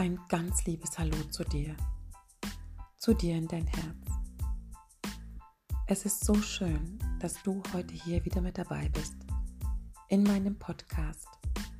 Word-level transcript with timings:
ein 0.00 0.18
ganz 0.30 0.64
liebes 0.64 0.98
Hallo 0.98 1.14
zu 1.28 1.44
dir, 1.44 1.76
zu 2.96 3.12
dir 3.12 3.36
in 3.36 3.46
dein 3.46 3.66
Herz. 3.66 4.06
Es 5.88 6.06
ist 6.06 6.24
so 6.24 6.34
schön, 6.36 6.98
dass 7.18 7.42
du 7.42 7.62
heute 7.74 7.92
hier 7.92 8.24
wieder 8.24 8.40
mit 8.40 8.56
dabei 8.56 8.88
bist 8.88 9.16
in 10.08 10.22
meinem 10.22 10.58
Podcast 10.58 11.28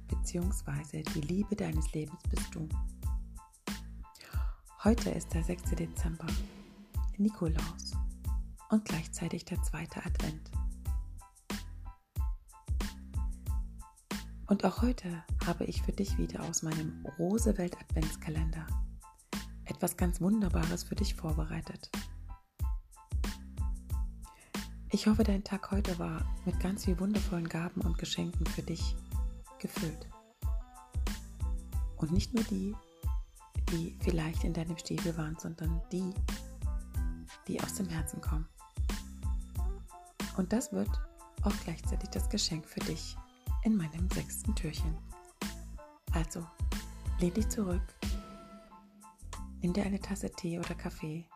beziehungsweise 0.07 1.03
die 1.15 1.23
Liebe 1.23 1.57
deines 1.57 1.95
Lebens 1.95 2.21
bist 2.29 2.55
du. 2.55 2.69
Heute 4.85 5.13
ist 5.13 5.33
der 5.33 5.43
6. 5.43 5.71
Dezember, 5.71 6.27
Nikolaus 7.17 7.97
und 8.69 8.85
gleichzeitig 8.85 9.47
der 9.47 9.63
zweite 9.63 10.05
Advent. 10.05 10.51
Und 14.51 14.65
auch 14.65 14.83
heute 14.83 15.23
habe 15.47 15.65
ich 15.65 15.81
für 15.81 15.93
dich 15.93 16.19
wieder 16.19 16.43
aus 16.43 16.65
meinem 16.65 17.07
Rosewelt 17.21 17.81
Adventskalender 17.81 18.67
etwas 19.65 19.97
ganz 19.97 20.21
Wunderbares 20.21 20.83
für 20.83 20.97
dich 20.97 21.15
vorbereitet. 21.15 21.89
Ich 24.91 25.07
hoffe, 25.07 25.23
dein 25.23 25.45
Tag 25.45 25.71
heute 25.71 25.97
war 26.01 26.27
mit 26.45 26.59
ganz 26.59 26.85
viel 26.85 26.99
wundervollen 26.99 27.49
Gaben 27.49 27.83
und 27.83 27.97
Geschenken 27.97 28.45
für 28.45 28.63
dich 28.63 28.97
gefüllt. 29.61 30.09
Und 31.99 32.11
nicht 32.11 32.35
nur 32.35 32.43
die, 32.43 32.75
die 33.71 33.97
vielleicht 34.01 34.43
in 34.43 34.53
deinem 34.53 34.77
Stiefel 34.79 35.17
waren, 35.17 35.37
sondern 35.39 35.81
die, 35.93 36.13
die 37.47 37.61
aus 37.61 37.75
dem 37.75 37.89
Herzen 37.89 38.21
kommen. 38.21 38.49
Und 40.37 40.53
das 40.53 40.73
wird 40.73 40.91
auch 41.43 41.55
gleichzeitig 41.63 42.11
das 42.11 42.29
Geschenk 42.29 42.67
für 42.67 42.81
dich 42.81 43.17
in 43.63 43.77
meinem 43.77 44.09
sechsten 44.11 44.55
Türchen. 44.55 44.97
Also, 46.13 46.47
lehn 47.19 47.35
dich 47.35 47.49
zurück, 47.49 47.83
nimm 49.61 49.73
dir 49.73 49.85
eine 49.85 50.01
Tasse 50.01 50.31
Tee 50.31 50.59
oder 50.59 50.75
Kaffee 50.75 51.27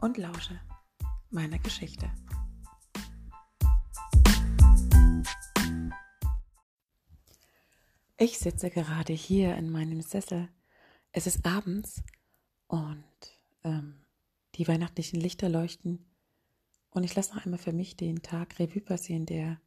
und 0.00 0.16
lausche 0.16 0.60
meiner 1.30 1.58
Geschichte. 1.58 2.10
Ich 8.16 8.38
sitze 8.38 8.70
gerade 8.70 9.14
hier 9.14 9.56
in 9.56 9.70
meinem 9.70 10.02
Sessel. 10.02 10.50
Es 11.12 11.26
ist 11.26 11.46
abends 11.46 12.02
und 12.66 13.04
ähm, 13.64 14.04
die 14.56 14.68
weihnachtlichen 14.68 15.18
Lichter 15.18 15.48
leuchten. 15.48 16.04
Und 16.90 17.04
ich 17.04 17.14
lasse 17.14 17.34
noch 17.34 17.44
einmal 17.44 17.58
für 17.58 17.72
mich 17.72 17.96
den 17.96 18.22
Tag 18.22 18.58
Revue 18.58 18.82
passieren, 18.82 19.24
der 19.24 19.60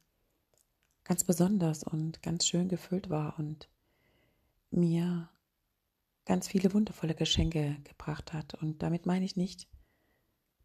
ganz 1.04 1.24
besonders 1.24 1.84
und 1.84 2.22
ganz 2.22 2.46
schön 2.46 2.68
gefüllt 2.68 3.10
war 3.10 3.38
und 3.38 3.68
mir 4.70 5.28
ganz 6.24 6.48
viele 6.48 6.72
wundervolle 6.72 7.14
Geschenke 7.14 7.76
gebracht 7.84 8.32
hat. 8.32 8.54
Und 8.54 8.82
damit 8.82 9.06
meine 9.06 9.24
ich 9.24 9.36
nicht 9.36 9.68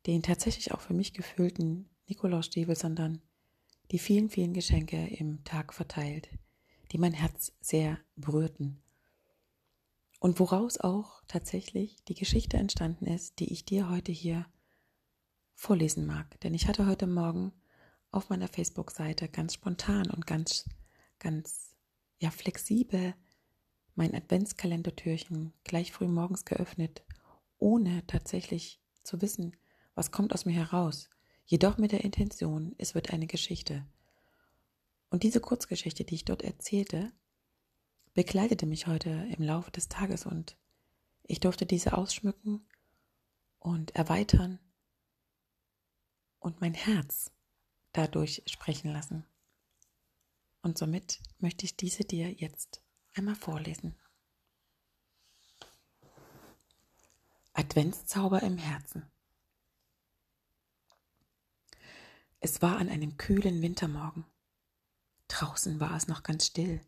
den 0.07 0.23
tatsächlich 0.23 0.73
auch 0.73 0.81
für 0.81 0.93
mich 0.93 1.13
gefüllten 1.13 1.89
Nikolausstiefel, 2.07 2.75
sondern 2.75 3.21
die 3.91 3.99
vielen, 3.99 4.29
vielen 4.29 4.53
Geschenke 4.53 5.07
im 5.07 5.43
Tag 5.43 5.73
verteilt, 5.73 6.29
die 6.91 6.97
mein 6.97 7.13
Herz 7.13 7.51
sehr 7.59 7.99
berührten. 8.15 8.81
Und 10.19 10.39
woraus 10.39 10.77
auch 10.79 11.21
tatsächlich 11.27 12.03
die 12.05 12.13
Geschichte 12.13 12.57
entstanden 12.57 13.05
ist, 13.05 13.39
die 13.39 13.51
ich 13.51 13.65
dir 13.65 13.89
heute 13.89 14.11
hier 14.11 14.45
vorlesen 15.53 16.05
mag. 16.05 16.39
Denn 16.41 16.53
ich 16.53 16.67
hatte 16.67 16.87
heute 16.87 17.07
Morgen 17.07 17.53
auf 18.11 18.29
meiner 18.29 18.47
Facebook-Seite 18.47 19.29
ganz 19.29 19.53
spontan 19.53 20.09
und 20.09 20.25
ganz, 20.25 20.65
ganz, 21.19 21.75
ja, 22.19 22.31
flexibel 22.31 23.13
mein 23.95 24.15
Adventskalendertürchen 24.15 25.53
gleich 25.63 25.91
früh 25.91 26.07
morgens 26.07 26.45
geöffnet, 26.45 27.03
ohne 27.57 28.05
tatsächlich 28.07 28.81
zu 29.03 29.21
wissen, 29.21 29.55
was 29.93 30.11
kommt 30.11 30.33
aus 30.33 30.45
mir 30.45 30.53
heraus, 30.53 31.09
jedoch 31.45 31.77
mit 31.77 31.91
der 31.91 32.03
Intention, 32.03 32.75
es 32.77 32.95
wird 32.95 33.11
eine 33.11 33.27
Geschichte. 33.27 33.85
Und 35.09 35.23
diese 35.23 35.41
Kurzgeschichte, 35.41 36.05
die 36.05 36.15
ich 36.15 36.25
dort 36.25 36.43
erzählte, 36.43 37.11
begleitete 38.13 38.65
mich 38.65 38.87
heute 38.87 39.09
im 39.09 39.43
Laufe 39.43 39.71
des 39.71 39.89
Tages 39.89 40.25
und 40.25 40.57
ich 41.23 41.39
durfte 41.39 41.65
diese 41.65 41.97
ausschmücken 41.97 42.65
und 43.59 43.95
erweitern 43.95 44.59
und 46.39 46.61
mein 46.61 46.73
Herz 46.73 47.31
dadurch 47.93 48.43
sprechen 48.47 48.91
lassen. 48.91 49.25
Und 50.61 50.77
somit 50.77 51.19
möchte 51.39 51.65
ich 51.65 51.75
diese 51.75 52.03
dir 52.03 52.31
jetzt 52.31 52.81
einmal 53.13 53.35
vorlesen. 53.35 53.95
Adventszauber 57.53 58.41
im 58.43 58.57
Herzen. 58.57 59.09
Es 62.39 62.61
war 62.61 62.77
an 62.77 62.89
einem 62.89 63.17
kühlen 63.17 63.61
Wintermorgen. 63.61 64.25
Draußen 65.27 65.79
war 65.79 65.95
es 65.95 66.07
noch 66.07 66.23
ganz 66.23 66.45
still. 66.45 66.81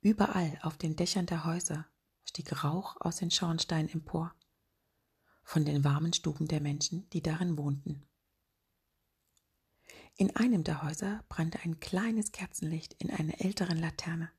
Überall 0.00 0.58
auf 0.62 0.78
den 0.78 0.96
Dächern 0.96 1.26
der 1.26 1.44
Häuser 1.44 1.86
stieg 2.24 2.64
Rauch 2.64 2.96
aus 3.00 3.16
den 3.16 3.30
Schornsteinen 3.30 3.90
empor, 3.90 4.32
von 5.42 5.64
den 5.64 5.82
warmen 5.82 6.12
Stuben 6.12 6.46
der 6.46 6.60
Menschen, 6.60 7.10
die 7.10 7.22
darin 7.22 7.58
wohnten. 7.58 8.06
In 10.20 10.36
einem 10.36 10.64
der 10.64 10.82
Häuser 10.82 11.24
brannte 11.30 11.60
ein 11.60 11.80
kleines 11.80 12.30
Kerzenlicht 12.30 12.92
in 12.98 13.10
einer 13.10 13.40
älteren 13.40 13.78
Laterne. 13.78 14.30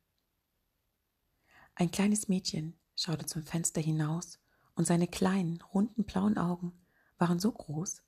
Ein 1.73 1.89
kleines 1.89 2.27
Mädchen 2.27 2.79
schaute 2.95 3.25
zum 3.25 3.43
Fenster 3.43 3.81
hinaus 3.81 4.37
und 4.75 4.85
seine 4.85 5.07
kleinen, 5.07 5.59
runden 5.73 6.03
blauen 6.03 6.37
Augen 6.37 6.79
waren 7.17 7.39
so 7.39 7.51
groß 7.51 8.03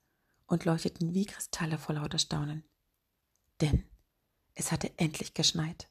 und 0.46 0.64
leuchteten 0.64 1.14
wie 1.14 1.26
Kristalle 1.26 1.76
vor 1.76 1.96
lauter 1.96 2.20
Staunen. 2.20 2.62
Denn 3.60 3.82
es 4.54 4.70
hatte 4.70 4.96
endlich 4.96 5.34
geschneit. 5.34 5.90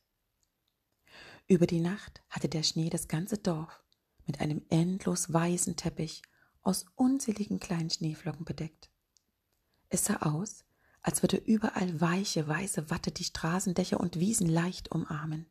Über 1.47 1.67
die 1.67 1.81
Nacht 1.81 2.23
hatte 2.29 2.47
der 2.47 2.63
Schnee 2.63 2.89
das 2.89 3.09
ganze 3.09 3.39
Dorf 3.39 3.83
mit 4.25 4.39
einem 4.39 4.61
endlos 4.69 5.33
weißen 5.33 5.75
Teppich 5.75 6.21
aus 6.61 6.85
unzähligen 6.95 7.59
kleinen 7.59 7.89
Schneeflocken 7.89 8.45
bedeckt. 8.45 8.89
Es 9.89 10.05
sah 10.05 10.21
aus, 10.21 10.63
als 11.03 11.21
würde 11.21 11.37
überall 11.37 12.01
weiche, 12.01 12.47
weiße 12.47 12.89
Watte 12.89 13.11
die 13.11 13.25
Straßendächer 13.25 13.99
und 13.99 14.19
Wiesen 14.19 14.47
leicht 14.47 14.91
umarmen. 14.91 15.45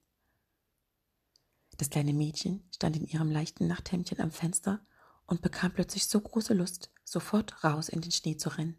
Das 1.76 1.90
kleine 1.90 2.14
Mädchen 2.14 2.64
stand 2.74 2.96
in 2.96 3.06
ihrem 3.06 3.30
leichten 3.30 3.66
Nachthemdchen 3.66 4.20
am 4.20 4.30
Fenster 4.30 4.84
und 5.26 5.42
bekam 5.42 5.72
plötzlich 5.72 6.06
so 6.06 6.20
große 6.20 6.54
Lust, 6.54 6.90
sofort 7.04 7.62
raus 7.64 7.88
in 7.88 8.00
den 8.00 8.12
Schnee 8.12 8.36
zu 8.36 8.48
rennen. 8.48 8.78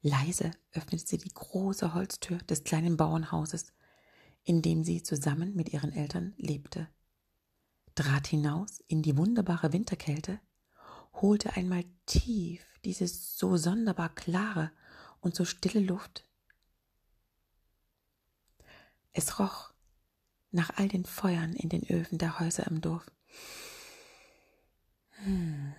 Leise 0.00 0.52
öffnete 0.72 1.06
sie 1.06 1.18
die 1.18 1.34
große 1.34 1.92
Holztür 1.92 2.38
des 2.38 2.64
kleinen 2.64 2.96
Bauernhauses, 2.96 3.72
in 4.44 4.62
dem 4.62 4.84
sie 4.84 5.02
zusammen 5.02 5.54
mit 5.54 5.72
ihren 5.72 5.92
Eltern 5.92 6.34
lebte, 6.36 6.88
trat 7.94 8.28
hinaus 8.28 8.80
in 8.86 9.02
die 9.02 9.16
wunderbare 9.16 9.72
Winterkälte, 9.72 10.40
holte 11.14 11.54
einmal 11.54 11.84
tief 12.06 12.64
diese 12.84 13.06
so 13.06 13.56
sonderbar 13.56 14.14
klare 14.14 14.72
und 15.20 15.34
so 15.34 15.44
stille 15.44 15.80
Luft. 15.80 16.24
Es 19.12 19.38
roch 19.38 19.72
nach 20.50 20.70
all 20.76 20.88
den 20.88 21.04
Feuern 21.04 21.54
in 21.54 21.68
den 21.68 21.88
Öfen 21.88 22.18
der 22.18 22.40
Häuser 22.40 22.66
im 22.66 22.80
Dorf. 22.80 23.10
Hm. 25.22 25.74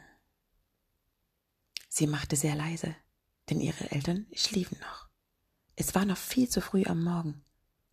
Sie 1.90 2.08
machte 2.08 2.36
sehr 2.36 2.56
leise, 2.56 2.96
denn 3.50 3.60
ihre 3.60 3.92
Eltern 3.92 4.28
schliefen 4.34 4.78
noch. 4.80 5.10
Es 5.76 5.96
war 5.96 6.06
noch 6.06 6.18
viel 6.18 6.48
zu 6.48 6.62
früh 6.62 6.84
am 6.86 7.04
Morgen, 7.04 7.44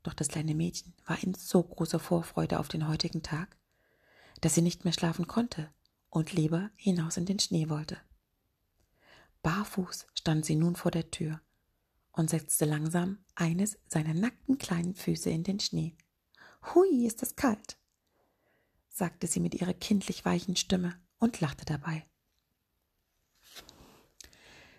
doch 0.03 0.15
das 0.15 0.29
kleine 0.29 0.55
Mädchen 0.55 0.95
war 1.07 1.23
in 1.23 1.35
so 1.35 1.63
großer 1.63 1.99
Vorfreude 1.99 2.61
auf 2.61 2.69
den 2.69 2.87
heutigen 2.87 3.23
Tag, 3.23 3.57
dass 4.41 4.55
sie 4.55 4.63
nicht 4.63 4.85
mehr 4.85 4.93
schlafen 4.93 5.27
konnte 5.27 5.73
und 6.11 6.33
lieber 6.33 6.71
hinaus 6.77 7.17
in 7.17 7.27
den 7.27 7.39
Schnee 7.39 7.69
wollte. 7.69 7.99
Barfuß 9.43 10.07
stand 10.15 10.45
sie 10.45 10.57
nun 10.57 10.77
vor 10.77 10.91
der 10.91 11.11
Tür 11.11 11.41
und 12.13 12.31
setzte 12.31 12.65
langsam 12.65 13.19
eines 13.35 13.79
seiner 13.87 14.15
nackten 14.15 14.59
kleinen 14.59 14.95
Füße 14.95 15.31
in 15.31 15.45
den 15.45 15.61
Schnee. 15.61 15.97
Hui, 16.75 17.07
ist 17.07 17.23
es 17.23 17.37
kalt, 17.37 17.79
sagte 18.89 19.27
sie 19.27 19.41
mit 19.41 19.55
ihrer 19.55 19.75
kindlich 19.75 20.25
weichen 20.25 20.57
Stimme 20.57 21.01
und 21.19 21.41
lachte 21.41 21.65
dabei. 21.65 22.07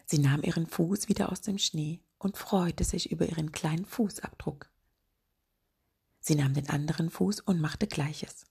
Sie 0.05 0.19
nahm 0.19 0.43
ihren 0.43 0.65
Fuß 0.65 1.07
wieder 1.07 1.31
aus 1.31 1.41
dem 1.41 1.57
Schnee 1.57 2.03
und 2.17 2.37
freute 2.37 2.83
sich 2.83 3.11
über 3.11 3.27
ihren 3.27 3.51
kleinen 3.51 3.85
Fußabdruck. 3.85 4.69
Sie 6.19 6.35
nahm 6.35 6.53
den 6.53 6.69
anderen 6.69 7.09
Fuß 7.09 7.39
und 7.41 7.61
machte 7.61 7.87
gleiches. 7.87 8.45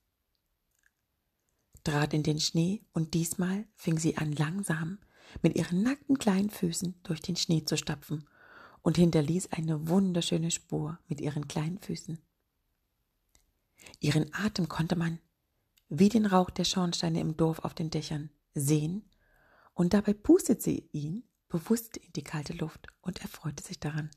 Trat 1.84 2.14
in 2.14 2.22
den 2.22 2.40
Schnee 2.40 2.84
und 2.92 3.14
diesmal 3.14 3.66
fing 3.74 3.98
sie 3.98 4.16
an 4.16 4.32
langsam 4.32 4.98
mit 5.42 5.56
ihren 5.56 5.82
nackten 5.82 6.18
kleinen 6.18 6.50
Füßen 6.50 6.94
durch 7.02 7.20
den 7.20 7.36
Schnee 7.36 7.64
zu 7.64 7.76
stapfen 7.76 8.28
und 8.82 8.96
hinterließ 8.96 9.52
eine 9.52 9.88
wunderschöne 9.88 10.50
Spur 10.50 10.98
mit 11.08 11.20
ihren 11.20 11.48
kleinen 11.48 11.78
Füßen. 11.78 12.18
Ihren 14.00 14.32
Atem 14.34 14.68
konnte 14.68 14.96
man 14.96 15.18
wie 15.88 16.08
den 16.08 16.26
Rauch 16.26 16.50
der 16.50 16.64
Schornsteine 16.64 17.20
im 17.20 17.36
Dorf 17.36 17.60
auf 17.60 17.74
den 17.74 17.90
Dächern, 17.90 18.30
sehen, 18.54 19.04
und 19.74 19.94
dabei 19.94 20.12
pustet 20.12 20.60
sie 20.60 20.88
ihn 20.92 21.24
bewusst 21.48 21.96
in 21.96 22.12
die 22.12 22.24
kalte 22.24 22.52
Luft 22.52 22.88
und 23.00 23.22
erfreute 23.22 23.62
sich 23.62 23.80
daran. 23.80 24.10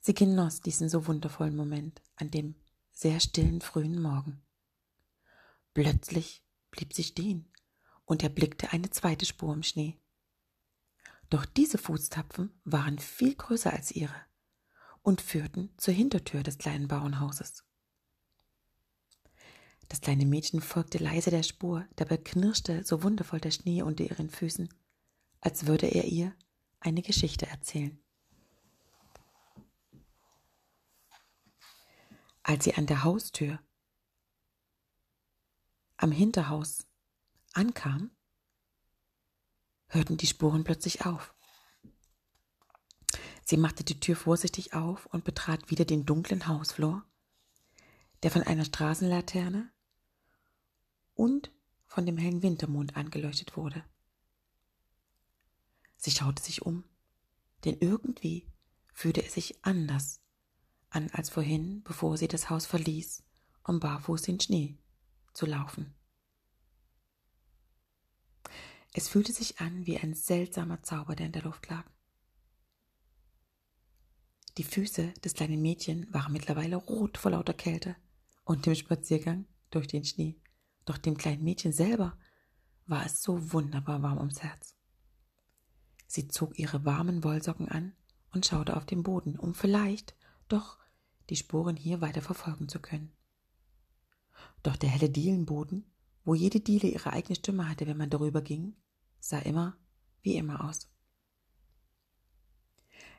Sie 0.00 0.14
genoss 0.14 0.60
diesen 0.60 0.88
so 0.88 1.06
wundervollen 1.06 1.56
Moment 1.56 2.00
an 2.16 2.30
dem 2.30 2.54
sehr 2.92 3.20
stillen 3.20 3.60
frühen 3.60 4.00
Morgen. 4.00 4.42
Plötzlich 5.74 6.42
blieb 6.70 6.92
sie 6.92 7.04
stehen 7.04 7.49
und 8.10 8.24
erblickte 8.24 8.72
eine 8.72 8.90
zweite 8.90 9.24
Spur 9.24 9.54
im 9.54 9.62
Schnee. 9.62 9.96
Doch 11.30 11.44
diese 11.44 11.78
Fußtapfen 11.78 12.50
waren 12.64 12.98
viel 12.98 13.36
größer 13.36 13.72
als 13.72 13.92
ihre 13.92 14.26
und 15.02 15.20
führten 15.20 15.70
zur 15.76 15.94
Hintertür 15.94 16.42
des 16.42 16.58
kleinen 16.58 16.88
Bauernhauses. 16.88 17.62
Das 19.88 20.00
kleine 20.00 20.26
Mädchen 20.26 20.60
folgte 20.60 20.98
leise 20.98 21.30
der 21.30 21.44
Spur, 21.44 21.86
dabei 21.94 22.16
knirschte 22.16 22.82
so 22.82 23.04
wundervoll 23.04 23.38
der 23.38 23.52
Schnee 23.52 23.82
unter 23.82 24.02
ihren 24.02 24.28
Füßen, 24.28 24.68
als 25.40 25.68
würde 25.68 25.86
er 25.86 26.06
ihr 26.06 26.34
eine 26.80 27.02
Geschichte 27.02 27.46
erzählen. 27.46 27.96
Als 32.42 32.64
sie 32.64 32.74
an 32.74 32.86
der 32.86 33.04
Haustür 33.04 33.60
am 35.96 36.10
Hinterhaus 36.10 36.89
ankam, 37.52 38.10
hörten 39.88 40.16
die 40.16 40.26
Spuren 40.26 40.64
plötzlich 40.64 41.04
auf. 41.04 41.34
Sie 43.44 43.56
machte 43.56 43.82
die 43.82 43.98
Tür 43.98 44.14
vorsichtig 44.14 44.74
auf 44.74 45.06
und 45.06 45.24
betrat 45.24 45.70
wieder 45.70 45.84
den 45.84 46.06
dunklen 46.06 46.46
Hausflur, 46.46 47.04
der 48.22 48.30
von 48.30 48.42
einer 48.42 48.64
Straßenlaterne 48.64 49.70
und 51.14 51.50
von 51.86 52.06
dem 52.06 52.16
hellen 52.16 52.42
Wintermond 52.42 52.96
angeleuchtet 52.96 53.56
wurde. 53.56 53.84
Sie 55.96 56.12
schaute 56.12 56.42
sich 56.42 56.62
um, 56.62 56.84
denn 57.64 57.76
irgendwie 57.80 58.46
fühlte 58.94 59.24
es 59.24 59.34
sich 59.34 59.64
anders 59.64 60.20
an 60.88 61.10
als 61.10 61.30
vorhin, 61.30 61.82
bevor 61.82 62.16
sie 62.16 62.28
das 62.28 62.50
Haus 62.50 62.66
verließ, 62.66 63.24
um 63.64 63.80
barfuß 63.80 64.22
den 64.22 64.40
Schnee 64.40 64.78
zu 65.32 65.46
laufen. 65.46 65.94
Es 68.92 69.08
fühlte 69.08 69.32
sich 69.32 69.60
an 69.60 69.86
wie 69.86 69.98
ein 69.98 70.14
seltsamer 70.14 70.82
Zauber, 70.82 71.14
der 71.14 71.26
in 71.26 71.32
der 71.32 71.42
Luft 71.42 71.68
lag. 71.68 71.84
Die 74.58 74.64
Füße 74.64 75.12
des 75.24 75.34
kleinen 75.34 75.62
Mädchen 75.62 76.12
waren 76.12 76.32
mittlerweile 76.32 76.76
rot 76.76 77.18
vor 77.18 77.30
lauter 77.30 77.54
Kälte 77.54 77.96
und 78.44 78.66
dem 78.66 78.74
Spaziergang 78.74 79.46
durch 79.70 79.86
den 79.86 80.04
Schnee. 80.04 80.40
Doch 80.84 80.98
dem 80.98 81.16
kleinen 81.16 81.44
Mädchen 81.44 81.72
selber 81.72 82.18
war 82.86 83.06
es 83.06 83.22
so 83.22 83.52
wunderbar 83.52 84.02
warm 84.02 84.18
ums 84.18 84.42
Herz. 84.42 84.74
Sie 86.08 86.26
zog 86.26 86.58
ihre 86.58 86.84
warmen 86.84 87.22
Wollsocken 87.22 87.68
an 87.68 87.94
und 88.32 88.44
schaute 88.44 88.76
auf 88.76 88.84
den 88.84 89.04
Boden, 89.04 89.38
um 89.38 89.54
vielleicht 89.54 90.16
doch 90.48 90.78
die 91.28 91.36
Spuren 91.36 91.76
hier 91.76 92.00
weiter 92.00 92.22
verfolgen 92.22 92.68
zu 92.68 92.80
können. 92.80 93.12
Doch 94.64 94.76
der 94.76 94.90
helle 94.90 95.08
Dielenboden, 95.08 95.84
wo 96.30 96.34
jede 96.36 96.60
Diele 96.60 96.86
ihre 96.86 97.12
eigene 97.12 97.34
Stimme 97.34 97.68
hatte, 97.68 97.88
wenn 97.88 97.96
man 97.96 98.08
darüber 98.08 98.40
ging, 98.40 98.76
sah 99.18 99.40
immer 99.40 99.76
wie 100.22 100.36
immer 100.36 100.64
aus. 100.64 100.88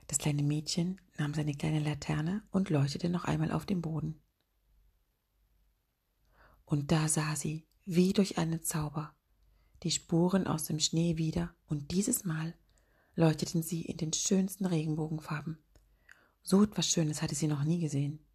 Das 0.07 0.17
kleine 0.17 0.43
Mädchen 0.43 1.01
nahm 1.17 1.33
seine 1.33 1.53
kleine 1.53 1.81
Laterne 1.81 2.41
und 2.51 2.69
leuchtete 2.69 3.09
noch 3.09 3.25
einmal 3.25 3.51
auf 3.51 3.65
den 3.65 3.81
Boden. 3.81 4.21
Und 6.63 6.93
da 6.93 7.09
sah 7.09 7.35
sie, 7.35 7.67
wie 7.83 8.13
durch 8.13 8.37
einen 8.37 8.63
Zauber, 8.63 9.13
die 9.83 9.91
Spuren 9.91 10.47
aus 10.47 10.63
dem 10.63 10.79
Schnee 10.79 11.17
wieder, 11.17 11.53
und 11.67 11.91
dieses 11.91 12.23
Mal 12.23 12.55
leuchteten 13.15 13.61
sie 13.61 13.81
in 13.81 13.97
den 13.97 14.13
schönsten 14.13 14.65
Regenbogenfarben. 14.65 15.57
So 16.43 16.63
etwas 16.63 16.87
Schönes 16.87 17.21
hatte 17.21 17.35
sie 17.35 17.47
noch 17.47 17.65
nie 17.65 17.81
gesehen. 17.81 18.25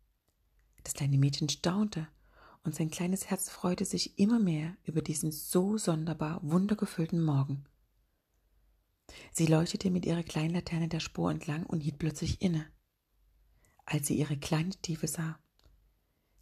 Das 0.84 0.93
kleine 0.93 1.17
Mädchen 1.17 1.49
staunte, 1.49 2.08
und 2.66 2.74
sein 2.74 2.90
kleines 2.90 3.30
Herz 3.30 3.48
freute 3.48 3.84
sich 3.84 4.18
immer 4.18 4.40
mehr 4.40 4.76
über 4.84 5.00
diesen 5.00 5.30
so 5.30 5.78
sonderbar 5.78 6.40
wundergefüllten 6.42 7.24
Morgen. 7.24 7.64
Sie 9.32 9.46
leuchtete 9.46 9.88
mit 9.90 10.04
ihrer 10.04 10.24
kleinen 10.24 10.54
Laterne 10.54 10.88
der 10.88 10.98
Spur 10.98 11.30
entlang 11.30 11.64
und 11.64 11.80
hielt 11.80 11.98
plötzlich 11.98 12.42
inne, 12.42 12.66
als 13.84 14.08
sie 14.08 14.18
ihre 14.18 14.36
kleine 14.36 14.70
Tiefe 14.70 15.06
sah, 15.06 15.38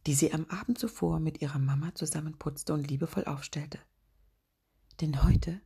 die 0.06 0.14
sie 0.14 0.32
am 0.32 0.46
Abend 0.46 0.78
zuvor 0.78 1.20
mit 1.20 1.42
ihrer 1.42 1.58
Mama 1.58 1.94
zusammenputzte 1.94 2.72
und 2.72 2.88
liebevoll 2.88 3.26
aufstellte. 3.26 3.78
Denn 5.02 5.24
heute 5.24 5.60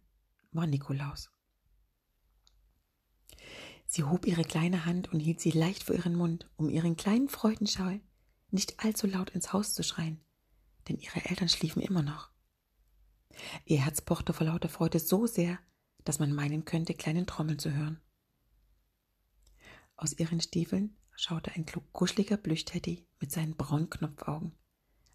war 0.50 0.66
Nikolaus. 0.66 1.30
Sie 3.86 4.02
hob 4.02 4.26
ihre 4.26 4.42
kleine 4.42 4.84
Hand 4.84 5.12
und 5.12 5.20
hielt 5.20 5.40
sie 5.40 5.52
leicht 5.52 5.84
vor 5.84 5.94
ihren 5.94 6.16
Mund, 6.16 6.50
um 6.56 6.68
ihren 6.68 6.96
kleinen 6.96 7.28
Freudenschau 7.28 8.00
nicht 8.50 8.84
allzu 8.84 9.06
laut 9.06 9.30
ins 9.30 9.52
Haus 9.52 9.72
zu 9.72 9.84
schreien, 9.84 10.20
denn 10.88 10.98
ihre 10.98 11.24
Eltern 11.24 11.48
schliefen 11.48 11.82
immer 11.82 12.02
noch. 12.02 12.30
Ihr 13.64 13.84
Herz 13.84 14.00
pochte 14.00 14.32
vor 14.32 14.46
lauter 14.46 14.68
Freude 14.68 14.98
so 14.98 15.26
sehr, 15.26 15.58
dass 16.04 16.18
man 16.18 16.32
meinen 16.32 16.64
könnte, 16.64 16.94
kleinen 16.94 17.26
Trommeln 17.26 17.58
zu 17.58 17.72
hören. 17.72 18.00
Aus 19.96 20.18
ihren 20.18 20.40
Stiefeln 20.40 20.96
schaute 21.14 21.52
ein 21.52 21.66
kuscheliger 21.92 22.36
Plüschteddy 22.36 23.06
mit 23.20 23.32
seinen 23.32 23.56
braunen 23.56 23.90
Knopfaugen. 23.90 24.52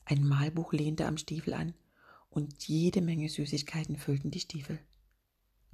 Ein 0.06 0.25
Malbuch 0.28 0.74
lehnte 0.74 1.06
am 1.08 1.18
Stiefel 1.18 1.54
an 1.54 1.74
und 2.30 2.68
jede 2.68 3.02
Menge 3.02 3.30
Süßigkeiten 3.30 3.98
füllten 3.98 4.31
die 4.31 4.42
Stiefel. 4.42 4.80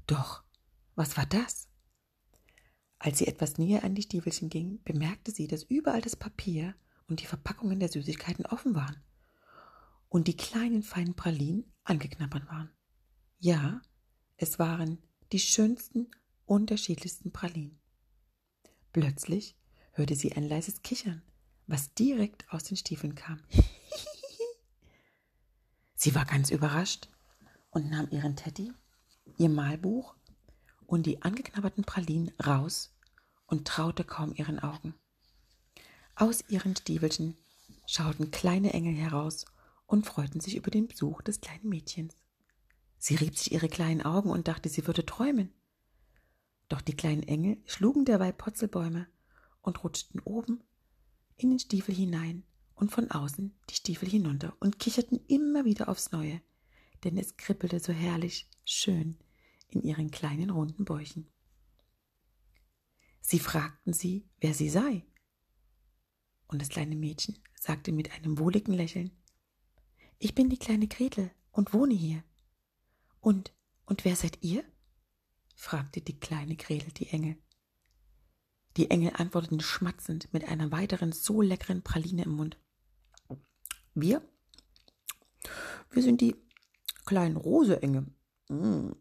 Doch, 0.05 0.43
was 0.95 1.17
war 1.17 1.25
das? 1.25 1.67
Als 2.99 3.17
sie 3.17 3.27
etwas 3.27 3.57
näher 3.57 3.83
an 3.83 3.95
die 3.95 4.01
Stiefelchen 4.01 4.49
ging, 4.49 4.83
bemerkte 4.83 5.31
sie, 5.31 5.47
dass 5.47 5.63
überall 5.63 6.01
das 6.01 6.15
Papier 6.15 6.75
und 7.07 7.21
die 7.21 7.25
Verpackungen 7.25 7.79
der 7.79 7.89
Süßigkeiten 7.89 8.45
offen 8.45 8.75
waren 8.75 9.01
und 10.09 10.27
die 10.27 10.35
kleinen 10.35 10.83
feinen 10.83 11.15
Pralinen 11.15 11.71
angeknabbert 11.83 12.47
waren. 12.47 12.71
Ja, 13.37 13.81
es 14.37 14.59
waren 14.59 15.01
die 15.31 15.39
schönsten, 15.39 16.09
unterschiedlichsten 16.45 17.31
Pralinen. 17.31 17.79
Plötzlich 18.91 19.55
hörte 19.93 20.15
sie 20.15 20.33
ein 20.33 20.47
leises 20.47 20.81
Kichern, 20.81 21.21
was 21.67 21.93
direkt 21.93 22.51
aus 22.51 22.63
den 22.63 22.77
Stiefeln 22.77 23.15
kam. 23.15 23.41
sie 25.95 26.15
war 26.15 26.25
ganz 26.25 26.49
überrascht 26.49 27.07
und 27.69 27.89
nahm 27.89 28.09
ihren 28.09 28.35
Teddy, 28.35 28.73
ihr 29.37 29.49
Malbuch 29.49 30.15
und 30.87 31.05
die 31.05 31.21
angeknabberten 31.21 31.83
Pralinen 31.83 32.31
raus 32.43 32.95
und 33.45 33.67
traute 33.67 34.03
kaum 34.03 34.33
ihren 34.33 34.59
Augen. 34.59 34.95
Aus 36.15 36.43
ihren 36.49 36.75
Stiefelchen 36.75 37.37
schauten 37.85 38.31
kleine 38.31 38.73
Engel 38.73 38.95
heraus 38.95 39.45
und 39.89 40.05
freuten 40.05 40.39
sich 40.39 40.55
über 40.55 40.69
den 40.69 40.87
Besuch 40.87 41.23
des 41.23 41.41
kleinen 41.41 41.67
Mädchens. 41.67 42.15
Sie 42.99 43.15
rieb 43.15 43.37
sich 43.37 43.51
ihre 43.51 43.67
kleinen 43.67 44.03
Augen 44.03 44.29
und 44.29 44.47
dachte, 44.47 44.69
sie 44.69 44.85
würde 44.85 45.03
träumen. 45.05 45.51
Doch 46.67 46.81
die 46.81 46.95
kleinen 46.95 47.23
Engel 47.23 47.57
schlugen 47.65 48.05
derweil 48.05 48.31
Potzelbäume 48.31 49.07
und 49.61 49.83
rutschten 49.83 50.21
oben 50.21 50.63
in 51.37 51.49
den 51.49 51.59
Stiefel 51.59 51.95
hinein 51.95 52.43
und 52.75 52.91
von 52.91 53.09
außen 53.09 53.57
die 53.69 53.75
Stiefel 53.75 54.07
hinunter 54.07 54.55
und 54.59 54.77
kicherten 54.77 55.19
immer 55.27 55.65
wieder 55.65 55.89
aufs 55.89 56.11
Neue, 56.11 56.39
denn 57.03 57.17
es 57.17 57.35
kribbelte 57.35 57.79
so 57.79 57.91
herrlich 57.91 58.47
schön 58.65 59.17
in 59.69 59.81
ihren 59.81 60.11
kleinen 60.11 60.51
runden 60.51 60.85
Bäuchen. 60.85 61.27
Sie 63.21 63.39
fragten 63.39 63.93
sie, 63.93 64.29
wer 64.39 64.53
sie 64.53 64.69
sei. 64.69 65.03
Und 66.47 66.61
das 66.61 66.69
kleine 66.69 66.95
Mädchen 66.95 67.39
sagte 67.55 67.91
mit 67.91 68.11
einem 68.11 68.37
wohligen 68.37 68.73
Lächeln, 68.73 69.11
ich 70.19 70.35
bin 70.35 70.49
die 70.49 70.59
kleine 70.59 70.87
Gretel 70.87 71.31
und 71.51 71.73
wohne 71.73 71.93
hier. 71.93 72.23
Und, 73.21 73.53
und 73.85 74.05
wer 74.05 74.15
seid 74.15 74.37
ihr? 74.41 74.63
fragte 75.55 76.01
die 76.01 76.19
kleine 76.19 76.55
Gretel 76.55 76.91
die 76.91 77.07
Engel. 77.07 77.37
Die 78.77 78.91
Engel 78.91 79.11
antworteten 79.15 79.59
schmatzend 79.59 80.31
mit 80.33 80.45
einer 80.45 80.71
weiteren 80.71 81.11
so 81.11 81.41
leckeren 81.41 81.81
Praline 81.81 82.23
im 82.23 82.31
Mund. 82.31 82.57
Wir? 83.93 84.21
Wir 85.91 86.03
sind 86.03 86.21
die 86.21 86.35
kleinen 87.05 87.37
Rose-Engel 87.37 88.05
mm, 88.49 88.91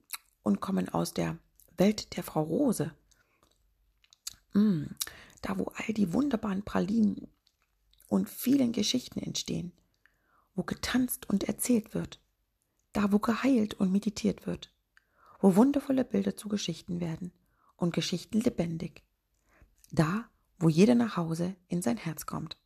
und 0.42 0.60
kommen 0.60 0.88
aus 0.88 1.12
der 1.12 1.38
Welt 1.76 2.16
der 2.16 2.25
Frau 2.25 2.42
Rose. 2.42 2.92
Mm, 4.54 4.84
da, 5.42 5.58
wo 5.58 5.64
all 5.75 5.94
die 5.94 6.12
wunderbaren 6.12 6.64
Pralinen 6.64 7.28
und 8.08 8.28
vielen 8.28 8.72
Geschichten 8.72 9.20
entstehen, 9.20 9.72
wo 10.58 10.64
getanzt 10.64 11.30
und 11.30 11.44
erzählt 11.44 11.94
wird 11.94 12.20
da 12.92 13.12
wo 13.12 13.18
geheilt 13.18 13.74
und 13.74 13.92
meditiert 13.92 14.46
wird, 14.46 14.74
wo 15.40 15.54
wundervolle 15.56 16.04
Bilder 16.04 16.36
zu 16.36 16.48
Geschichten 16.48 17.00
werden 17.00 17.32
und 17.76 17.94
Geschichten 17.94 18.40
lebendig, 18.40 19.04
da 19.90 20.28
wo 20.58 20.68
jeder 20.68 20.96
nach 20.96 21.16
Hause 21.16 21.54
in 21.68 21.82
sein 21.82 21.96
Herz 21.96 22.26
kommt. 22.26 22.58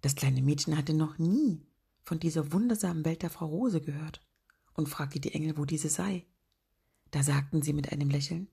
Das 0.00 0.16
kleine 0.16 0.42
Mädchen 0.42 0.76
hatte 0.76 0.92
noch 0.94 1.18
nie 1.18 1.64
von 2.02 2.18
dieser 2.18 2.52
wundersamen 2.52 3.04
Welt 3.04 3.22
der 3.22 3.30
Frau 3.30 3.46
Rose 3.46 3.80
gehört 3.80 4.26
und 4.74 4.88
fragte 4.88 5.20
die 5.20 5.34
Engel, 5.34 5.56
wo 5.56 5.64
diese 5.64 5.88
sei. 5.88 6.26
Da 7.12 7.22
sagten 7.22 7.62
sie 7.62 7.72
mit 7.72 7.92
einem 7.92 8.10
Lächeln, 8.10 8.48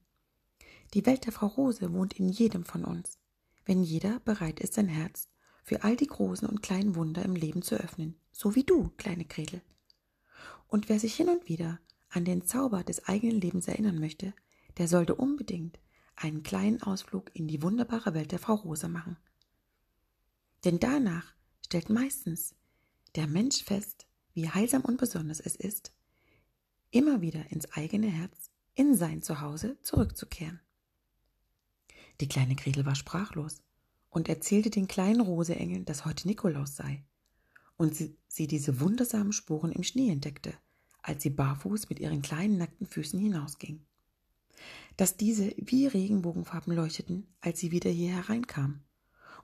die 0.94 1.08
Welt 1.08 1.26
der 1.26 1.34
Frau 1.34 1.48
Rose 1.48 1.92
wohnt 1.92 2.14
in 2.14 2.30
jedem 2.30 2.64
von 2.64 2.86
uns, 2.86 3.18
wenn 3.66 3.84
jeder 3.84 4.20
bereit 4.20 4.60
ist, 4.60 4.76
sein 4.76 4.88
Herz 4.88 5.30
für 5.66 5.84
all 5.84 5.96
die 5.96 6.06
großen 6.06 6.48
und 6.48 6.62
kleinen 6.62 6.96
Wunder 6.96 7.26
im 7.26 7.36
Leben 7.36 7.64
zu 7.64 7.76
öffnen, 7.76 8.16
so 8.32 8.54
wie 8.54 8.64
du, 8.64 8.92
kleine 8.98 9.26
Gretel. 9.26 9.64
Und 10.68 10.90
wer 10.90 11.00
sich 11.00 11.16
hin 11.16 11.28
und 11.28 11.50
wieder 11.50 11.80
an 12.10 12.24
den 12.24 12.46
Zauber 12.46 12.84
des 12.84 13.08
eigenen 13.08 13.42
Lebens 13.42 13.68
erinnern 13.68 14.00
möchte, 14.00 14.34
der 14.78 14.88
sollte 14.88 15.16
unbedingt 15.16 15.80
einen 16.16 16.44
kleinen 16.44 16.84
Ausflug 16.84 17.32
in 17.34 17.48
die 17.48 17.64
wunderbare 17.64 18.14
Welt 18.14 18.32
der 18.32 18.38
Frau 18.38 18.54
Rose 18.54 18.88
machen. 18.88 19.18
Denn 20.64 20.80
danach 20.80 21.34
stellt 21.66 21.90
meistens 21.90 22.54
der 23.16 23.26
Mensch 23.26 23.64
fest, 23.64 24.06
wie 24.34 24.48
heilsam 24.48 24.84
und 24.86 24.98
besonders 24.98 25.40
es 25.40 25.56
ist, 25.56 25.94
immer 26.92 27.22
wieder 27.22 27.52
ins 27.52 27.72
eigene 27.74 28.08
Herz, 28.08 28.52
in 28.76 28.94
sein 28.94 29.24
Zuhause 29.24 29.82
zurückzukehren. 29.82 30.60
Die 32.22 32.28
kleine 32.28 32.56
Gretel 32.56 32.86
war 32.86 32.96
sprachlos 32.96 33.65
und 34.16 34.30
erzählte 34.30 34.70
den 34.70 34.88
kleinen 34.88 35.20
Roseengeln, 35.20 35.84
dass 35.84 36.06
heute 36.06 36.26
Nikolaus 36.26 36.78
sei 36.78 37.04
und 37.76 37.94
sie, 37.94 38.16
sie 38.30 38.48
diese 38.48 38.80
wundersamen 38.80 39.34
Spuren 39.34 39.74
im 39.74 39.84
Schnee 39.84 40.10
entdeckte, 40.10 40.54
als 41.02 41.22
sie 41.22 41.30
barfuß 41.30 41.90
mit 41.90 42.00
ihren 42.00 42.22
kleinen 42.22 42.58
nackten 42.58 42.88
Füßen 42.88 43.20
hinausging. 43.20 43.86
Dass 44.96 45.18
diese 45.18 45.54
wie 45.58 45.88
Regenbogenfarben 45.88 46.74
leuchteten, 46.74 47.28
als 47.42 47.60
sie 47.60 47.72
wieder 47.72 47.90
hier 47.90 48.16
hereinkam, 48.16 48.86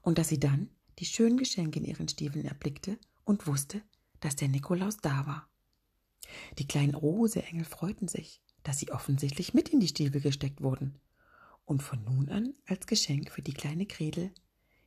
und 0.03 0.17
dass 0.17 0.29
sie 0.29 0.39
dann 0.39 0.69
die 0.99 1.05
schönen 1.05 1.35
Geschenke 1.35 1.79
in 1.79 1.85
ihren 1.85 2.07
Stiefeln 2.07 2.45
erblickte 2.45 2.97
und 3.25 3.47
wusste, 3.47 3.81
dass 4.21 4.37
der 4.37 4.47
Nikolaus 4.47 4.95
da 4.97 5.27
war. 5.27 5.49
Die 6.59 6.67
kleinen 6.67 6.95
Roseengel 6.95 7.65
freuten 7.65 8.07
sich, 8.07 8.41
dass 8.63 8.79
sie 8.79 8.93
offensichtlich 8.93 9.53
mit 9.53 9.67
in 9.67 9.81
die 9.81 9.89
Stiefel 9.89 10.21
gesteckt 10.21 10.61
wurden 10.61 10.97
und 11.65 11.83
von 11.83 12.01
nun 12.05 12.29
an 12.29 12.53
als 12.67 12.87
Geschenk 12.87 13.31
für 13.31 13.41
die 13.41 13.53
kleine 13.53 13.85
Gretel 13.85 14.31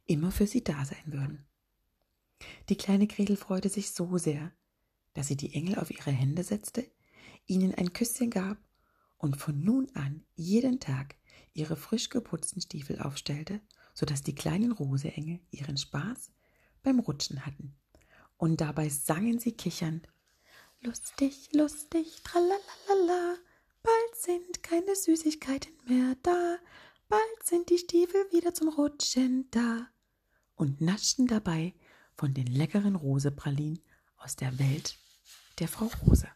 immer 0.07 0.31
für 0.31 0.47
sie 0.47 0.63
da 0.63 0.85
sein 0.85 1.05
würden. 1.07 1.47
Die 2.69 2.77
kleine 2.77 3.07
Gretel 3.07 3.37
freute 3.37 3.69
sich 3.69 3.93
so 3.93 4.19
sehr, 4.19 4.53
dass 5.15 5.29
sie 5.29 5.37
die 5.37 5.55
Engel 5.55 5.79
auf 5.79 5.91
ihre 5.91 6.11
Hände 6.11 6.43
setzte, 6.43 6.91
ihnen 7.47 7.75
ein 7.75 7.93
Küsschen 7.93 8.31
gab 8.31 8.59
und 9.19 9.37
von 9.37 9.61
nun 9.61 9.91
an 9.95 10.25
jeden 10.35 10.81
Tag 10.81 11.17
ihre 11.53 11.77
frisch 11.77 12.09
geputzten 12.09 12.61
Stiefel 12.61 13.01
aufstellte, 13.01 13.61
so 13.95 14.05
dass 14.07 14.23
die 14.23 14.35
kleinen 14.35 14.73
Roseengel 14.73 15.41
ihren 15.51 15.77
Spaß 15.77 16.33
beim 16.83 16.99
Rutschen 16.99 17.47
hatten. 17.47 17.77
Und 18.37 18.61
dabei 18.61 18.89
sangen 18.89 19.39
sie 19.39 19.53
kichernd 19.53 20.09
Lustig, 20.81 21.49
lustig, 21.55 22.23
tralalala, 22.25 23.39
bald 23.83 24.17
sind 24.17 24.63
keine 24.63 24.95
Süßigkeiten 24.95 25.73
mehr 25.87 26.15
da, 26.23 26.59
bald 27.09 27.43
sind 27.43 27.71
die 27.71 27.79
Stiefel 27.79 28.21
wieder 28.33 28.53
zum 28.53 28.69
Rutschen 28.69 29.51
da. 29.51 29.89
Und 30.55 30.81
naschten 30.81 31.27
dabei 31.27 31.75
von 32.15 32.35
den 32.35 32.47
leckeren 32.47 32.95
Rosepralinen 32.95 33.81
aus 34.17 34.37
der 34.37 34.59
Welt 34.59 34.97
der 35.59 35.69
Frau 35.69 35.91
Rose. 36.03 36.29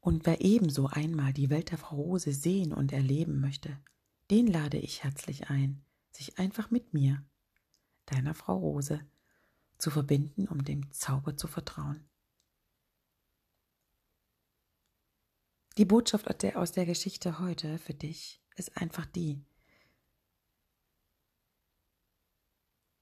Und 0.00 0.26
wer 0.26 0.42
ebenso 0.42 0.88
einmal 0.88 1.32
die 1.32 1.48
Welt 1.48 1.70
der 1.70 1.78
Frau 1.78 1.96
Rose 1.96 2.32
sehen 2.34 2.74
und 2.74 2.92
erleben 2.92 3.40
möchte, 3.40 3.78
den 4.30 4.46
lade 4.46 4.76
ich 4.76 5.02
herzlich 5.02 5.48
ein, 5.48 5.82
sich 6.10 6.38
einfach 6.38 6.70
mit 6.70 6.92
mir 6.92 7.24
deiner 8.04 8.34
Frau 8.34 8.58
Rose 8.58 9.00
zu 9.78 9.90
verbinden, 9.90 10.46
um 10.46 10.62
dem 10.62 10.92
Zauber 10.92 11.38
zu 11.38 11.46
vertrauen. 11.46 12.04
Die 15.76 15.84
Botschaft 15.84 16.28
aus 16.54 16.70
der 16.70 16.86
Geschichte 16.86 17.40
heute 17.40 17.78
für 17.78 17.94
dich 17.94 18.40
ist 18.54 18.76
einfach 18.76 19.06
die. 19.06 19.44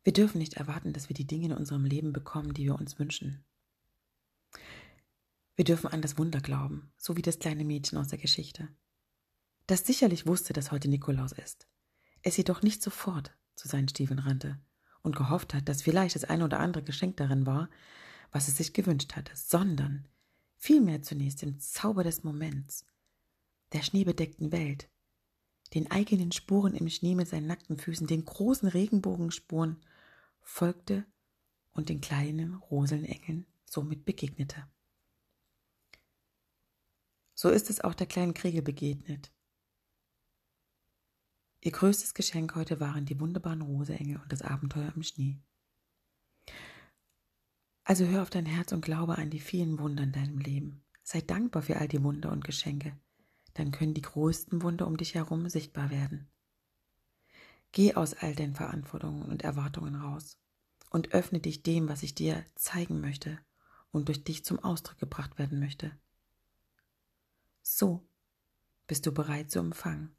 Wir 0.05 0.15
dürfen 0.15 0.39
nicht 0.39 0.55
erwarten, 0.55 0.95
dass 0.95 1.11
wir 1.11 1.15
die 1.15 1.27
Dinge 1.27 1.47
in 1.47 1.53
unserem 1.53 1.85
Leben 1.85 2.15
bekommen, 2.15 2.55
die 2.55 2.65
wir 2.65 2.75
uns 2.75 2.99
wünschen. 2.99 3.45
Wir 5.55 5.67
dürfen 5.67 5.89
an 5.89 6.01
das 6.01 6.17
Wunder 6.17 6.41
glauben, 6.41 6.93
so 6.97 7.17
wie 7.17 7.23
das 7.23 7.39
kleine 7.39 7.65
Mädchen 7.65 7.99
aus 7.99 8.09
der 8.09 8.19
Geschichte, 8.19 8.69
das 9.67 9.87
sicherlich 9.87 10.27
wusste, 10.27 10.55
dass 10.55 10.73
heute 10.73 10.89
Nikolaus 10.89 11.33
ist, 11.33 11.69
es 12.23 12.39
jedoch 12.39 12.63
nicht 12.63 12.83
sofort 12.83 13.37
zu 13.55 13.69
seinen 13.69 13.89
Stiefeln 13.89 14.19
rannte, 14.19 14.59
und 15.03 15.17
gehofft 15.17 15.53
hat, 15.53 15.69
dass 15.69 15.83
vielleicht 15.83 16.15
das 16.15 16.25
eine 16.25 16.45
oder 16.45 16.61
andere 16.61 16.83
Geschenk 16.83 17.17
darin 17.17 17.45
war, 17.45 17.69
was 18.31 18.49
es 18.49 18.57
sich 18.57 18.73
gewünscht 18.73 19.15
hatte, 19.15 19.33
sondern 19.35 20.09
vielmehr 20.63 21.03
zunächst 21.03 21.43
dem 21.43 21.59
Zauber 21.59 22.05
des 22.05 22.23
Moments, 22.23 22.87
der 23.73 23.83
schneebedeckten 23.83 24.53
Welt, 24.53 24.89
den 25.75 25.91
eigenen 25.91 26.31
Spuren 26.31 26.75
im 26.75 26.89
Schnee 26.89 27.17
mit 27.17 27.29
seinen 27.29 27.49
nackten 27.49 27.79
Füßen, 27.79 28.07
den 28.07 28.25
großen 28.25 28.69
Regenbogenspuren 28.69 29.85
folgte 30.41 31.05
und 31.73 31.89
den 31.89 32.01
kleinen 32.01 32.55
Roselenengeln 32.55 33.47
somit 33.65 34.05
begegnete. 34.05 34.69
So 37.35 37.49
ist 37.49 37.69
es 37.69 37.81
auch 37.81 37.95
der 37.95 38.07
kleinen 38.07 38.35
Kriegel 38.35 38.63
begegnet, 38.63 39.33
Ihr 41.65 41.71
größtes 41.71 42.15
Geschenk 42.15 42.57
heute 42.57 42.81
waren 42.81 43.07
die 43.07 43.21
wunderbaren 43.21 43.63
Roseengel 43.63 44.17
und 44.17 44.33
das 44.33 44.43
Abenteuer 44.43 44.93
im 44.97 45.05
Schnee. 45.05 45.39
Also 47.85 48.07
hör 48.07 48.23
auf 48.23 48.31
dein 48.31 48.47
Herz 48.47 48.73
und 48.73 48.85
glaube 48.85 49.19
an 49.19 49.31
die 49.31 49.41
vielen 49.41 49.79
Wunder 49.79 50.05
in 50.05 50.13
deinem 50.13 50.39
Leben. 50.39 50.85
Sei 51.03 51.21
dankbar 51.21 51.63
für 51.63 51.77
all 51.77 51.89
die 51.89 52.03
Wunder 52.03 52.31
und 52.31 52.45
Geschenke. 52.45 52.97
Dann 53.55 53.73
können 53.73 53.95
die 53.95 54.03
größten 54.03 54.63
Wunder 54.63 54.87
um 54.87 54.97
dich 54.97 55.15
herum 55.15 55.49
sichtbar 55.49 55.91
werden. 55.91 56.31
Geh 57.73 57.95
aus 57.95 58.15
all 58.15 58.35
deinen 58.35 58.55
Verantwortungen 58.55 59.23
und 59.23 59.43
Erwartungen 59.43 59.97
raus 59.97 60.39
und 60.91 61.13
öffne 61.13 61.41
dich 61.41 61.63
dem, 61.63 61.89
was 61.89 62.03
ich 62.03 62.15
dir 62.15 62.45
zeigen 62.55 63.01
möchte 63.01 63.39
und 63.91 64.09
durch 64.09 64.25
dich 64.25 64.45
zum 64.45 64.59
Ausdruck 64.59 64.99
gebracht 64.99 65.39
werden 65.39 65.59
möchte. 65.59 65.91
So 67.63 68.07
bist 68.87 69.07
du 69.07 69.13
bereit 69.13 69.51
zu 69.51 69.59
empfangen 69.59 70.15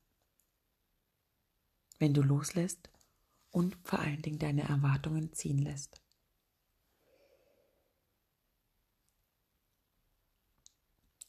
wenn 2.03 2.13
du 2.13 2.21
loslässt 2.21 2.89
und 3.49 3.77
vor 3.81 3.99
allen 3.99 4.21
Dingen 4.21 4.37
deine 4.37 4.63
Erwartungen 4.63 5.31
ziehen 5.31 5.59
lässt. 5.59 6.02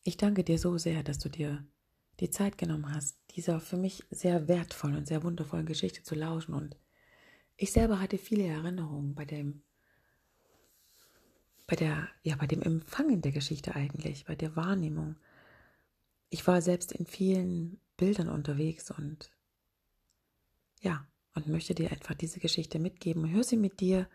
Ich 0.07 0.19
danke 0.19 0.45
dir 0.45 0.59
so 0.59 0.77
sehr, 0.77 1.03
dass 1.03 1.19
du 1.19 1.31
dir 1.31 1.65
die 2.21 2.29
Zeit 2.29 2.59
genommen 2.59 2.95
hast, 2.95 3.19
dieser 3.31 3.59
für 3.59 3.79
mich 3.79 4.05
sehr 4.11 4.49
wertvollen 4.49 4.97
und 4.97 5.09
sehr 5.09 5.23
wundervollen 5.23 5.65
Geschichte 5.65 6.03
zu 6.03 6.15
lauschen. 6.15 6.53
Und 6.53 6.77
ich 7.57 7.73
selber 7.73 8.01
hatte 8.01 8.19
viele 8.19 8.45
Erinnerungen 8.47 9.15
bei 9.15 9.25
dem, 9.25 9.63
bei 11.67 11.75
der, 11.75 12.07
ja, 12.23 12.37
bei 12.37 12.47
dem 12.47 12.61
Empfangen 12.61 13.23
der 13.23 13.33
Geschichte 13.33 13.75
eigentlich, 13.75 14.27
bei 14.27 14.37
der 14.37 14.55
Wahrnehmung. 14.57 15.17
Ich 16.29 16.47
war 16.47 16.61
selbst 16.61 16.93
in 16.93 17.07
vielen 17.07 17.81
Bildern 17.97 18.29
unterwegs 18.29 18.91
und 18.91 19.31
ja, 20.83 21.07
und 21.35 21.49
möchte 21.49 21.75
dir 21.75 21.91
einfach 21.91 22.15
diese 22.15 22.41
Geschichte 22.41 22.79
mitgeben. 22.79 23.31
Hör 23.31 23.43
sie 23.43 23.57
mit 23.57 23.81
dir, 23.81 24.07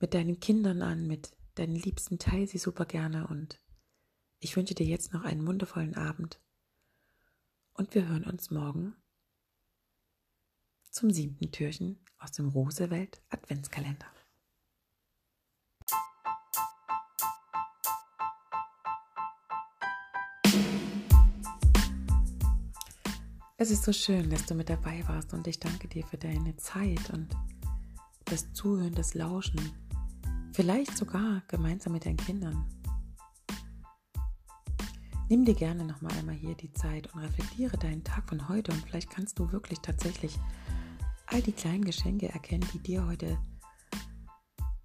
mit 0.00 0.12
deinen 0.12 0.40
Kindern 0.40 0.82
an, 0.82 1.06
mit 1.06 1.30
deinen 1.54 1.76
Liebsten, 1.76 2.18
teile 2.18 2.48
sie 2.48 2.58
super 2.58 2.84
gerne 2.84 3.28
und 3.28 3.60
ich 4.40 4.56
wünsche 4.56 4.74
dir 4.74 4.86
jetzt 4.86 5.12
noch 5.12 5.22
einen 5.22 5.46
wundervollen 5.46 5.94
Abend 5.94 6.40
und 7.74 7.94
wir 7.94 8.08
hören 8.08 8.24
uns 8.24 8.50
morgen 8.50 8.96
zum 10.90 11.10
siebten 11.10 11.52
Türchen 11.52 12.02
aus 12.18 12.32
dem 12.32 12.48
Rosewelt 12.48 13.22
Adventskalender. 13.28 14.06
Es 23.58 23.70
ist 23.70 23.84
so 23.84 23.92
schön, 23.92 24.30
dass 24.30 24.46
du 24.46 24.54
mit 24.54 24.70
dabei 24.70 25.06
warst 25.06 25.34
und 25.34 25.46
ich 25.46 25.60
danke 25.60 25.86
dir 25.86 26.06
für 26.06 26.16
deine 26.16 26.56
Zeit 26.56 27.10
und 27.10 27.28
das 28.24 28.50
Zuhören, 28.54 28.94
das 28.94 29.12
Lauschen. 29.12 29.60
Vielleicht 30.54 30.96
sogar 30.96 31.42
gemeinsam 31.46 31.92
mit 31.92 32.06
deinen 32.06 32.16
Kindern. 32.16 32.79
Nimm 35.30 35.44
dir 35.44 35.54
gerne 35.54 35.84
nochmal 35.84 36.12
einmal 36.18 36.34
hier 36.34 36.56
die 36.56 36.72
Zeit 36.72 37.14
und 37.14 37.20
reflektiere 37.20 37.78
deinen 37.78 38.02
Tag 38.02 38.28
von 38.28 38.48
heute 38.48 38.72
und 38.72 38.82
vielleicht 38.82 39.10
kannst 39.10 39.38
du 39.38 39.52
wirklich 39.52 39.78
tatsächlich 39.78 40.36
all 41.26 41.40
die 41.40 41.52
kleinen 41.52 41.84
Geschenke 41.84 42.28
erkennen, 42.28 42.66
die 42.74 42.80
dir 42.80 43.06
heute 43.06 43.38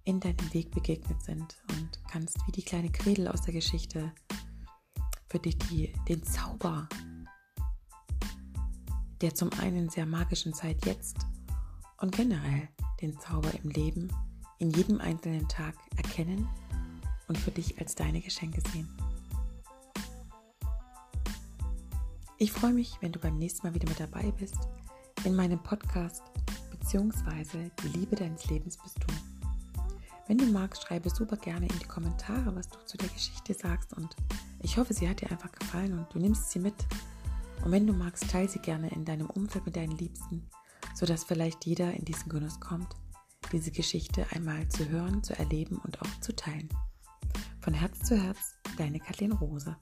in 0.04 0.20
deinem 0.20 0.54
Weg 0.54 0.70
begegnet 0.70 1.20
sind 1.20 1.56
und 1.70 2.00
kannst 2.08 2.38
wie 2.46 2.52
die 2.52 2.62
kleine 2.62 2.90
Gretel 2.90 3.26
aus 3.26 3.42
der 3.42 3.54
Geschichte 3.54 4.12
für 5.28 5.40
dich 5.40 5.58
die, 5.58 5.92
den 6.08 6.22
Zauber 6.22 6.88
der 9.20 9.34
zum 9.34 9.50
einen 9.54 9.88
sehr 9.88 10.06
magischen 10.06 10.54
Zeit 10.54 10.86
jetzt 10.86 11.26
und 12.00 12.14
generell 12.14 12.68
den 13.02 13.18
Zauber 13.18 13.50
im 13.64 13.70
Leben 13.70 14.12
in 14.60 14.70
jedem 14.70 15.00
einzelnen 15.00 15.48
Tag 15.48 15.74
erkennen 15.96 16.48
und 17.26 17.36
für 17.36 17.50
dich 17.50 17.80
als 17.80 17.96
deine 17.96 18.20
Geschenke 18.20 18.62
sehen. 18.72 18.88
Ich 22.38 22.52
freue 22.52 22.74
mich, 22.74 22.98
wenn 23.00 23.12
du 23.12 23.18
beim 23.18 23.38
nächsten 23.38 23.66
Mal 23.66 23.72
wieder 23.72 23.88
mit 23.88 23.98
dabei 23.98 24.30
bist 24.32 24.58
in 25.24 25.34
meinem 25.34 25.58
Podcast 25.62 26.22
beziehungsweise 26.70 27.70
die 27.82 27.88
Liebe 27.88 28.14
deines 28.14 28.44
Lebens 28.50 28.76
bist 28.76 28.98
du. 28.98 29.06
Wenn 30.26 30.36
du 30.36 30.44
magst, 30.44 30.82
schreibe 30.82 31.08
super 31.08 31.38
gerne 31.38 31.66
in 31.66 31.78
die 31.78 31.86
Kommentare, 31.86 32.54
was 32.54 32.68
du 32.68 32.78
zu 32.84 32.98
der 32.98 33.08
Geschichte 33.08 33.54
sagst 33.54 33.94
und 33.94 34.14
ich 34.60 34.76
hoffe, 34.76 34.92
sie 34.92 35.08
hat 35.08 35.22
dir 35.22 35.30
einfach 35.30 35.50
gefallen 35.50 35.98
und 35.98 36.12
du 36.12 36.18
nimmst 36.18 36.50
sie 36.50 36.58
mit. 36.58 36.74
Und 37.64 37.72
wenn 37.72 37.86
du 37.86 37.94
magst, 37.94 38.30
teile 38.30 38.50
sie 38.50 38.58
gerne 38.58 38.90
in 38.90 39.06
deinem 39.06 39.30
Umfeld 39.30 39.64
mit 39.64 39.76
deinen 39.76 39.96
Liebsten, 39.96 40.46
sodass 40.94 41.24
vielleicht 41.24 41.64
jeder 41.64 41.94
in 41.94 42.04
diesen 42.04 42.28
Genuss 42.28 42.60
kommt, 42.60 42.96
diese 43.50 43.70
Geschichte 43.70 44.26
einmal 44.32 44.68
zu 44.68 44.86
hören, 44.90 45.22
zu 45.22 45.38
erleben 45.38 45.78
und 45.78 46.02
auch 46.02 46.20
zu 46.20 46.36
teilen. 46.36 46.68
Von 47.60 47.72
Herz 47.72 48.00
zu 48.00 48.14
Herz, 48.14 48.56
deine 48.76 49.00
Kathleen 49.00 49.32
Rose. 49.32 49.74